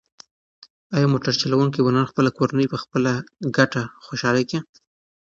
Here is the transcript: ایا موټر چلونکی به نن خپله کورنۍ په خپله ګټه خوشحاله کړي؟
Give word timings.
ایا 0.95 1.07
موټر 1.13 1.33
چلونکی 1.41 1.79
به 1.85 1.91
نن 1.95 2.05
خپله 2.11 2.29
کورنۍ 2.37 2.67
په 2.69 2.77
خپله 2.83 3.11
ګټه 3.57 3.81
خوشحاله 4.05 4.41
کړي؟ 4.49 4.59